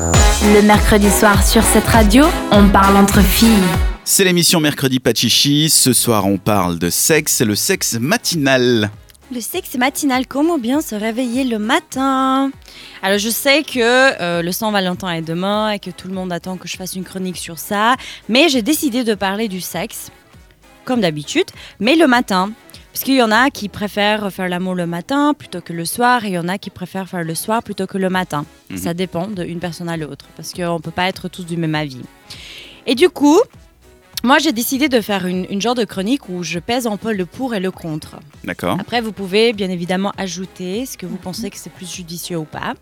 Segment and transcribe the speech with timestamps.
[0.00, 3.48] Le mercredi soir sur cette radio, on parle entre filles.
[4.04, 5.68] C'est l'émission Mercredi Pachichi.
[5.70, 8.90] Ce soir, on parle de sexe, le sexe matinal.
[9.34, 12.52] Le sexe matinal, comment bien se réveiller le matin?
[13.02, 13.80] Alors je sais que
[14.22, 17.04] euh, le Saint-Valentin est demain et que tout le monde attend que je fasse une
[17.04, 17.96] chronique sur ça,
[18.28, 20.12] mais j'ai décidé de parler du sexe,
[20.84, 21.46] comme d'habitude,
[21.80, 22.52] mais le matin.
[22.98, 26.24] Parce qu'il y en a qui préfèrent faire l'amour le matin plutôt que le soir,
[26.24, 28.44] et il y en a qui préfèrent faire le soir plutôt que le matin.
[28.70, 28.76] Mhm.
[28.76, 31.76] Ça dépend d'une personne à l'autre, parce qu'on ne peut pas être tous du même
[31.76, 32.02] avis.
[32.86, 33.38] Et du coup,
[34.24, 37.12] moi j'ai décidé de faire une, une genre de chronique où je pèse un peu
[37.12, 38.16] le pour et le contre.
[38.42, 42.38] D'accord Après, vous pouvez bien évidemment ajouter ce que vous pensez que c'est plus judicieux
[42.38, 42.74] ou pas.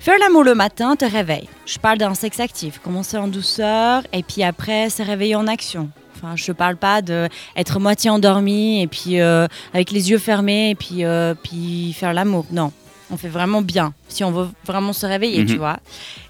[0.00, 1.46] Faire l'amour le matin te réveille.
[1.66, 5.90] Je parle d'un sexe actif, commencer en douceur et puis après se réveiller en action.
[6.16, 10.70] Enfin, je parle pas de être moitié endormi et puis euh, avec les yeux fermés
[10.70, 12.46] et puis, euh, puis faire l'amour.
[12.50, 12.72] Non,
[13.10, 15.46] on fait vraiment bien si on veut vraiment se réveiller, Mhm.
[15.48, 15.78] tu vois.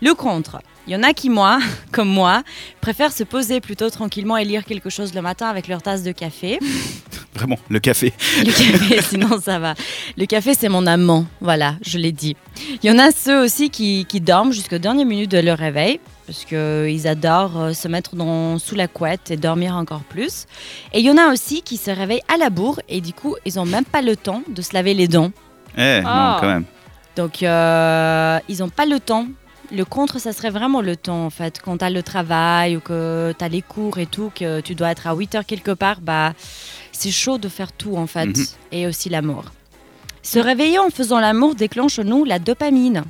[0.00, 1.58] Le contre, il y en a qui, moi,
[1.92, 2.42] comme moi,
[2.80, 6.12] préfèrent se poser plutôt tranquillement et lire quelque chose le matin avec leur tasse de
[6.12, 6.58] café.
[7.34, 8.12] Vraiment, le café.
[8.44, 9.74] Le café, sinon ça va.
[10.18, 11.26] Le café, c'est mon amant.
[11.40, 12.36] Voilà, je l'ai dit.
[12.82, 16.00] Il y en a ceux aussi qui, qui dorment jusqu'aux dernières minutes de leur réveil.
[16.26, 20.46] Parce qu'ils adorent euh, se mettre dans, sous la couette et dormir encore plus.
[20.92, 23.34] Et il y en a aussi qui se réveillent à la bourre et du coup,
[23.46, 25.32] ils n'ont même pas le temps de se laver les dents.
[25.76, 26.32] Eh, Ah.
[26.34, 26.64] non, quand même.
[27.16, 29.26] Donc, euh, ils n'ont pas le temps.
[29.72, 31.60] Le contre, ça serait vraiment le temps, en fait.
[31.62, 34.74] Quand tu as le travail ou que tu as les cours et tout, que tu
[34.74, 36.32] dois être à 8 heures quelque part, bah,
[36.92, 38.26] c'est chaud de faire tout, en fait.
[38.26, 38.44] Mhm.
[38.72, 39.44] Et aussi l'amour.
[40.22, 43.04] Se réveiller en faisant l'amour déclenche en nous la dopamine,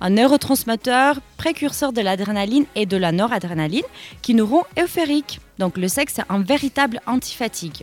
[0.00, 3.82] un neurotransmetteur précurseur de l'adrénaline et de la noradrénaline
[4.22, 5.40] qui nous rend euphoriques.
[5.58, 7.82] Donc, le sexe, c'est un véritable antifatigue.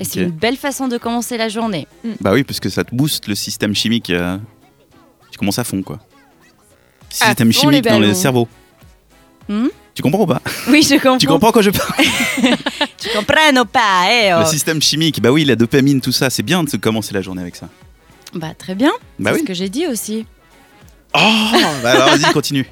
[0.00, 1.86] Et c'est une belle façon de commencer la journée.
[2.20, 4.10] Bah oui, parce que ça te booste le système chimique.
[4.10, 4.38] euh,
[5.32, 5.98] Tu commences à fond, quoi.
[7.10, 8.46] Système fond, les chimique dans le cerveau.
[9.48, 10.42] Hmm Tu comprends ou pas?
[10.68, 11.18] Oui, je comprends.
[11.18, 11.92] Tu comprends quand je parle?
[12.98, 14.40] Tu comprends ou pas eh, oh.
[14.40, 17.22] Le système chimique, bah oui, la dopamine, tout ça, c'est bien de se commencer la
[17.22, 17.68] journée avec ça.
[18.34, 19.40] Bah très bien, Bah c'est oui.
[19.42, 20.26] ce que j'ai dit aussi.
[21.14, 21.18] Oh
[21.82, 22.66] Bah alors vas-y, continue.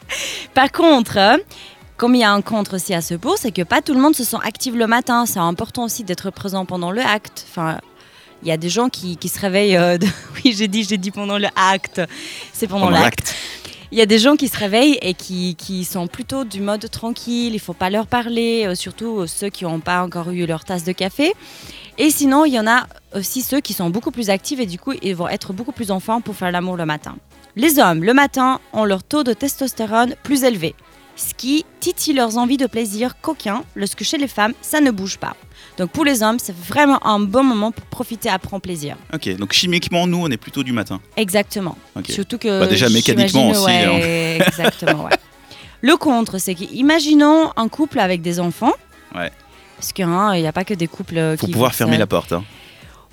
[0.54, 1.38] Par contre,
[1.98, 4.00] comme il y a un contre aussi à ce pour, c'est que pas tout le
[4.00, 5.26] monde se sent actif le matin.
[5.26, 7.44] C'est important aussi d'être présent pendant le acte.
[7.50, 7.78] Enfin,
[8.42, 9.76] il y a des gens qui, qui se réveillent.
[9.76, 10.06] euh, de-
[10.44, 12.00] Oui, j'ai dit, j'ai dit pendant le acte.
[12.52, 13.34] C'est pendant, Pendant l'acte.
[13.90, 16.90] Il y a des gens qui se réveillent et qui, qui sont plutôt du mode
[16.90, 20.44] tranquille, il faut pas leur parler, euh, surtout euh, ceux qui n'ont pas encore eu
[20.46, 21.32] leur tasse de café.
[21.96, 24.78] Et sinon, il y en a aussi ceux qui sont beaucoup plus actifs et du
[24.78, 27.16] coup, ils vont être beaucoup plus en forme pour faire l'amour le matin.
[27.56, 30.74] Les hommes, le matin, ont leur taux de testostérone plus élevé,
[31.18, 35.18] ce qui titille leurs envies de plaisir coquin, lorsque chez les femmes, ça ne bouge
[35.18, 35.34] pas.
[35.76, 38.96] Donc pour les hommes, c'est vraiment un bon moment pour profiter à prendre plaisir.
[39.12, 41.00] Ok, donc chimiquement, nous, on est plutôt du matin.
[41.16, 41.76] Exactement.
[42.08, 42.60] Surtout que.
[42.60, 45.12] Bah, déjà, mécaniquement aussi, ouais, exactement, ouais.
[45.80, 48.72] Le contre, c'est qu'imaginons un couple avec des enfants.
[49.14, 49.30] Ouais.
[49.76, 51.52] Parce qu'il n'y a pas que des couples Faut qui.
[51.52, 52.32] pouvoir vivent fermer la porte.
[52.32, 52.42] hein.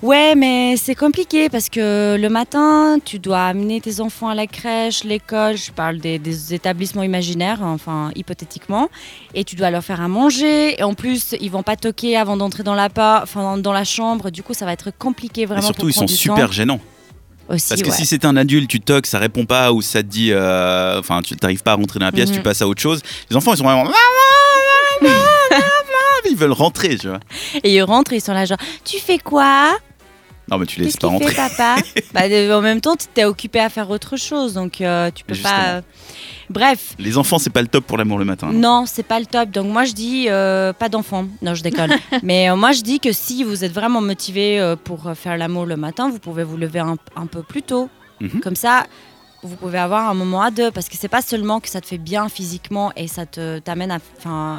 [0.02, 4.46] Ouais, mais c'est compliqué parce que le matin, tu dois amener tes enfants à la
[4.46, 5.56] crèche, l'école.
[5.56, 8.90] Je parle des, des établissements imaginaires, enfin hypothétiquement,
[9.34, 10.78] et tu dois leur faire à manger.
[10.78, 12.88] Et en plus, ils vont pas toquer avant d'entrer dans la
[13.22, 14.28] enfin dans la chambre.
[14.30, 15.62] Du coup, ça va être compliqué Et vraiment.
[15.62, 16.52] surtout, pour ils sont super temps.
[16.52, 16.80] gênants.
[17.48, 17.94] Aussi, Parce que ouais.
[17.96, 20.30] si c'est un adulte, tu toques, ça répond pas, ou ça te dit.
[20.32, 22.36] euh, Enfin, tu n'arrives pas à rentrer dans la pièce, Mhm.
[22.36, 23.00] tu passes à autre chose.
[23.30, 23.88] Les enfants, ils sont vraiment.
[26.30, 27.20] Ils veulent rentrer, tu vois.
[27.62, 29.76] Et ils rentrent, ils sont là genre, tu fais quoi?
[30.48, 31.30] Non, mais tu laisses pas rentrer.
[31.30, 31.76] fait papa
[32.14, 35.24] bah, de- En même temps, tu t'es occupé à faire autre chose, donc euh, tu
[35.24, 35.54] peux Justement.
[35.56, 35.66] pas.
[35.70, 35.80] euh,
[36.48, 38.50] Bref, Les enfants, c'est pas le top pour l'amour le matin.
[38.52, 39.50] non, c'est pas le top.
[39.50, 41.26] Donc moi je dis euh, pas d'enfants.
[41.42, 41.92] Non, je déconne.
[42.22, 45.36] Mais euh, moi je dis que si vous êtes vraiment motivé euh, pour euh, faire
[45.36, 47.88] l'amour le matin, vous pouvez vous lever un, un peu plus tôt.
[48.20, 48.40] Mhm.
[48.40, 48.86] Comme ça,
[49.46, 51.86] vous pouvez avoir un moment à deux parce que c'est pas seulement que ça te
[51.86, 53.98] fait bien physiquement et ça te t'amène à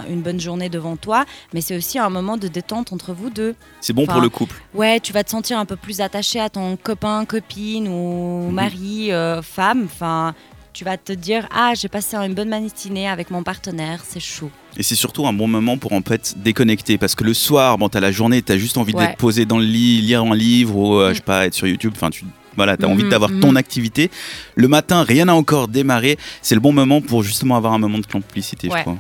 [0.10, 3.56] une bonne journée devant toi, mais c'est aussi un moment de détente entre vous deux.
[3.82, 4.56] C'est bon pour le couple.
[4.74, 8.54] Ouais, tu vas te sentir un peu plus attaché à ton copain, copine ou Mhm.
[8.54, 9.84] mari, euh, femme.
[9.86, 10.34] Enfin,
[10.74, 14.50] tu vas te dire ah j'ai passé une bonne matinée avec mon partenaire, c'est chou.
[14.78, 16.98] Et c'est surtout un bon moment pour en fait déconnecter.
[17.00, 19.08] Parce que le soir, bon, t'as la journée, t'as juste envie Ouais.
[19.08, 21.14] d'être posé dans le lit, lire un livre ou, euh, Mm.
[21.14, 21.94] je sais pas, être sur YouTube.
[21.96, 22.26] Enfin, tu.
[22.58, 23.40] Voilà, t'as Mhm, envie d'avoir mhm.
[23.40, 24.12] ton activité.
[24.56, 26.18] Le matin, rien n'a encore démarré.
[26.42, 28.78] C'est le bon moment pour justement avoir un moment de complicité, Ouais.
[28.80, 28.98] je crois.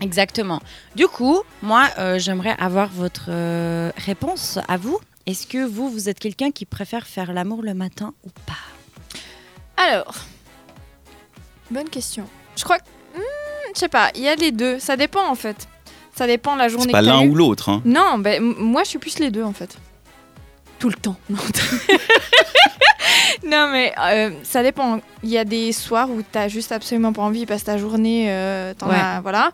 [0.00, 0.60] Exactement.
[0.94, 4.98] Du coup, moi euh, j'aimerais avoir votre euh, réponse à vous.
[5.26, 9.82] Est-ce que vous vous êtes quelqu'un qui préfère faire l'amour le matin ou pas?
[9.82, 10.14] Alors,
[11.70, 12.24] bonne question.
[12.56, 12.84] Je crois que.
[13.16, 13.22] hmm,
[13.74, 14.78] je sais pas, il y a les deux.
[14.78, 15.66] Ça dépend en fait.
[16.14, 17.68] Ça dépend de la journée C'est pas l'un ou l'autre.
[17.68, 17.82] hein.
[17.84, 19.76] Non, ben, moi je suis plus les deux en fait.
[20.78, 21.16] Tout le temps.
[21.30, 21.38] Non,
[23.44, 25.00] Non, mais euh, ça dépend.
[25.22, 28.26] Il y a des soirs où t'as juste absolument pas envie parce que ta journée,
[28.30, 28.96] euh, t'en Ouais.
[28.96, 29.52] as, voilà.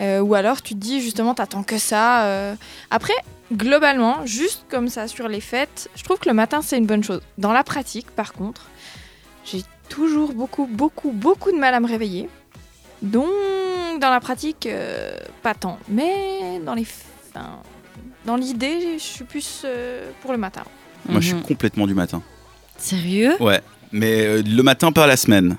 [0.00, 2.26] Euh, ou alors tu te dis justement, t'attends que ça.
[2.90, 3.12] Après,
[3.52, 7.04] globalement, juste comme ça sur les fêtes, je trouve que le matin c'est une bonne
[7.04, 7.20] chose.
[7.38, 8.62] Dans la pratique, par contre,
[9.44, 12.28] j'ai toujours beaucoup, beaucoup, beaucoup de mal à me réveiller.
[13.02, 13.28] Donc,
[14.00, 14.66] dans la pratique,
[15.42, 15.78] pas tant.
[15.88, 16.86] Mais dans les,
[17.34, 17.58] enfin,
[18.26, 20.62] dans l'idée, je suis plus euh, pour le matin.
[21.08, 21.42] Moi, je suis Mhm.
[21.42, 22.22] complètement du matin.
[22.78, 23.34] Sérieux?
[23.40, 23.60] Ouais.
[23.92, 25.56] Mais euh, le matin, pas la semaine.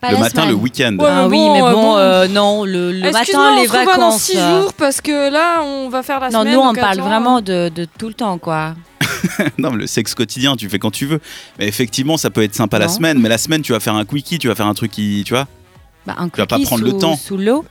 [0.00, 0.48] Pas le la matin, semaine.
[0.50, 0.96] le week-end.
[0.98, 1.96] Ouais, Ah mais oui, bon, mais euh, bon, bon.
[1.96, 4.22] euh, non, le, le Excuse-moi, matin, les on se revoit dans vacances.
[4.22, 6.54] 6 euh, jours parce que là, on va faire la Non, semaine.
[6.54, 7.08] nous, on donc parle attends.
[7.08, 8.74] vraiment de, de tout le temps, quoi.
[9.58, 11.20] non, mais le sexe quotidien, tu fais quand tu veux.
[11.58, 12.92] Mais effectivement, ça peut être sympa la Non.
[12.92, 13.18] semaine.
[13.18, 15.22] Mais la semaine, tu vas faire un quickie, tu vas faire un truc qui.
[15.26, 15.48] Tu vois
[16.06, 17.16] Bah, un Tu vas pas quickie prendre le sous- temps.
[17.16, 17.64] Sous l'eau.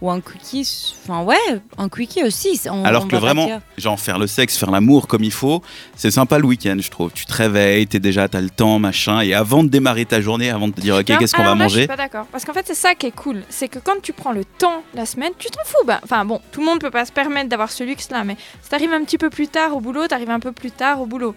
[0.00, 0.94] Ou un quickie.
[1.04, 1.36] Enfin, ouais,
[1.78, 2.60] un quickie aussi.
[2.70, 3.60] on- Alors on que vraiment, dire.
[3.78, 5.62] genre faire le sexe, faire l'amour comme il faut,
[5.96, 7.10] c'est sympa le week-end, je trouve.
[7.12, 9.20] Tu te réveilles, t'es déjà, t'as le temps, machin.
[9.20, 11.54] Et avant de démarrer ta journée, avant de te dire, ok, qu'est-ce qu'on va là,
[11.54, 12.26] Je manger suis pas d'accord.
[12.32, 13.42] Parce qu'en fait, c'est ça qui est cool.
[13.48, 15.84] C'est que quand tu prends le temps la semaine, tu t'en fous.
[15.86, 18.24] Bah, Enfin bon, tout le monde peut pas se permettre d'avoir ce luxe-là.
[18.24, 21.00] Mais si t'arrives un petit peu plus tard au boulot, t'arrives un peu plus tard
[21.00, 21.34] au boulot.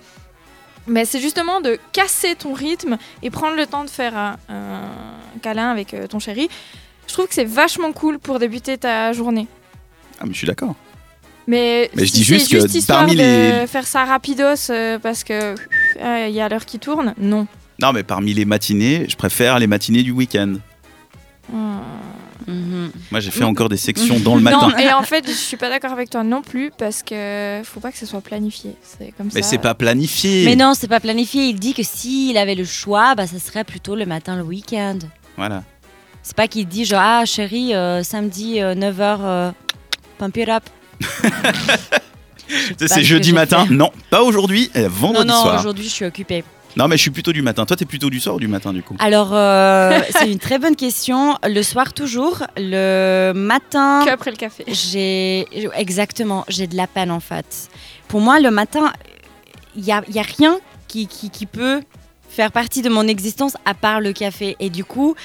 [0.88, 5.40] Mais c'est justement de casser ton rythme et prendre le temps de faire un, un
[5.42, 6.48] câlin avec euh, ton chéri.
[7.08, 9.48] Je trouve que c'est vachement cool pour débuter ta journée.
[10.20, 10.76] Ah, mais je suis d'accord.
[11.48, 13.18] Mais, Mais je dis juste c'est que parmi de
[13.62, 15.54] les- faire ça rapidos euh, parce que
[16.02, 17.46] euh, il y a l'heure qui tourne, non.
[17.82, 20.56] Non, mais parmi les matinées, je préfère les matinées du week-end.
[21.52, 21.78] Hmm.
[22.48, 22.92] Mhm.
[23.12, 24.70] Moi, j'ai fait encore des sections dans le matin.
[24.70, 27.80] Non, et en fait, je suis pas d'accord avec toi non plus parce que faut
[27.80, 28.72] pas que ce soit planifié.
[28.82, 30.46] C'est comme Mais c'est pas planifié.
[30.46, 31.46] Mais non, c'est pas planifié.
[31.46, 34.98] Il dit que s'il avait le choix, bah, ça serait plutôt le matin, le week-end.
[35.38, 35.64] Voilà.
[36.26, 39.54] C'est pas qu'il dit genre, ah chérie, euh, samedi 9h,
[40.18, 40.64] pump it up.
[42.48, 43.66] Tu sais, pas C'est ce jeudi matin.
[43.66, 43.74] fait.
[43.74, 45.60] Non, pas aujourd'hui, euh, vendredi non, non, soir.
[45.60, 46.44] aujourd'hui je suis occupée.
[46.76, 47.66] Non, mais je suis plutôt du matin.
[47.66, 48.96] Toi, t'es plutôt du soir ou du matin, du coup?
[49.00, 51.38] Alors, euh, c'est une très bonne question.
[51.44, 54.04] Le soir toujours, le matin.
[54.06, 54.66] que après le café.
[54.68, 57.70] J'ai exactement, j'ai de la peine en fait.
[58.08, 58.92] Pour moi, le matin,
[59.76, 60.58] il y a, y a rien
[60.88, 61.82] qui, qui, qui peut
[62.30, 64.56] faire partie de mon existence à part le café.
[64.60, 65.16] Et du coup,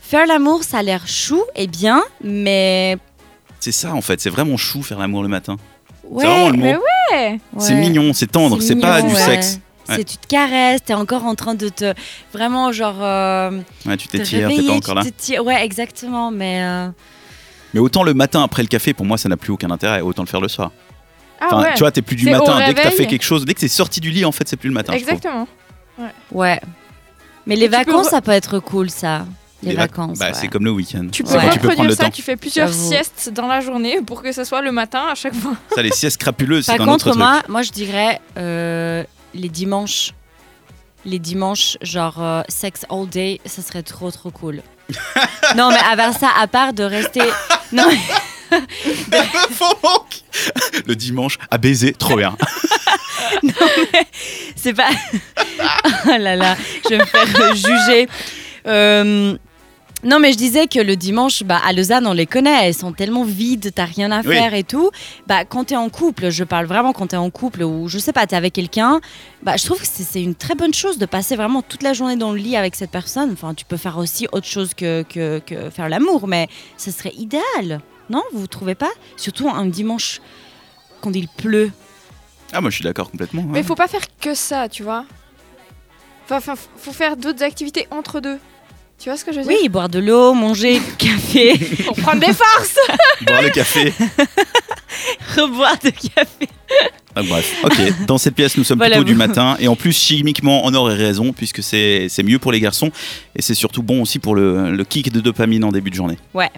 [0.00, 2.96] faire l'amour, ça a l'air chou et bien, mais
[3.60, 4.20] C'est ça, en fait.
[4.20, 5.56] C'est vraiment chou faire l'amour le matin.
[6.04, 6.62] ouais, c'est vraiment le mot.
[6.64, 6.76] mais
[7.12, 7.40] ouais.
[7.58, 7.80] C'est ouais.
[7.80, 9.20] mignon, c'est tendre, c'est pas du ouais.
[9.20, 9.60] sexe.
[9.92, 11.94] C'est tu te caresses, t'es encore en train de te
[12.32, 13.50] vraiment genre euh,
[13.84, 15.02] Ouais, tu t'étires, t'es pas tu encore là.
[15.42, 16.88] Ouais, exactement, mais euh,
[17.74, 20.00] Mais autant le matin après le café, pour moi, ça n'a plus aucun intérêt.
[20.00, 20.70] Autant le faire le soir.
[21.40, 21.72] Ah Enfin, ouais.
[21.74, 22.58] tu vois, t'es plus du matin.
[22.64, 24.56] Dès que t'as fait quelque chose, dès que t'es sorti du lit, en fait, c'est
[24.56, 24.92] plus le matin.
[24.92, 25.48] Exactement.
[26.32, 26.60] Ouais.
[27.46, 29.24] Mais les vacances, ça peut être cool, ça.
[29.62, 30.18] Les, Les vac- vacances.
[30.18, 30.34] Bah, ouais.
[30.34, 31.08] c'est comme le week-end.
[31.12, 32.10] Tu peux tu prendre le ça, temps.
[32.10, 35.34] tu fais plusieurs siestes dans la journée pour que ce soit le matin à chaque
[35.34, 35.52] fois.
[35.74, 37.18] Ça, les siestes crapuleuses, c'est Par un autre contre, truc.
[37.18, 39.04] moi, moi, je dirais euh,
[39.34, 40.14] les dimanches.
[41.04, 44.62] Les dimanches, genre euh, sex all day, ça serait trop trop cool.
[45.56, 47.20] non, mais à part ça, à part de rester.
[47.72, 48.58] Non, mais-
[50.86, 52.36] le dimanche, à baiser, trop bien.
[54.56, 54.90] c'est pas.
[56.06, 58.08] oh là là, je vais me faire juger.
[58.66, 59.36] Euh,
[60.02, 62.92] Non, mais je disais que le dimanche, bah, à Lausanne, on les connaît, elles sont
[62.92, 64.34] tellement vides, t'as rien à Oui.
[64.34, 64.90] faire et tout.
[65.26, 68.14] Bah, quand t'es en couple, je parle vraiment quand t'es en couple ou je sais
[68.14, 69.00] pas, t'es avec quelqu'un,
[69.42, 72.16] bah, je trouve que c'est une très bonne chose de passer vraiment toute la journée
[72.16, 73.30] dans le lit avec cette personne.
[73.34, 76.48] Enfin, tu peux faire aussi autre chose que, que, que faire l'amour, mais
[76.78, 77.80] ce serait idéal.
[78.08, 78.90] Non, vous trouvez pas?
[79.18, 80.20] Surtout un dimanche
[81.02, 81.70] quand il pleut.
[82.52, 83.42] Ah, moi, je suis d'accord complètement.
[83.46, 83.62] Mais ouais.
[83.62, 85.04] faut pas faire que ça, tu vois.
[86.30, 88.38] Enfin, faut faire d'autres activités entre deux.
[88.98, 89.56] Tu vois ce que je veux dire?
[89.62, 92.76] Oui, boire de l'eau, manger du café, Pour prendre des forces
[93.26, 93.92] Boire le café.
[95.36, 96.48] reboire de café.
[97.16, 98.06] Ah, bref, ok.
[98.06, 99.56] Dans cette pièce, nous sommes Voilà, plutôt du vous- matin.
[99.58, 102.90] Et en plus, chimiquement, on aurait raison, puisque c'est c'est mieux pour les garçons.
[103.34, 106.18] Et c'est surtout bon aussi pour le, le kick de dopamine en début de journée.
[106.34, 106.50] Ouais.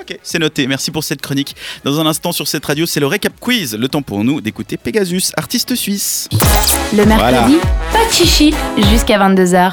[0.00, 0.66] Ok, c'est noté.
[0.66, 1.54] Merci pour cette chronique.
[1.84, 3.76] Dans un instant, sur cette radio, c'est le récap quiz.
[3.76, 6.26] Le temps pour nous d'écouter Pegasus, artiste suisse.
[6.96, 7.58] Le mercredi,
[7.92, 8.54] pas de chichi
[8.90, 9.68] jusqu'à 22h.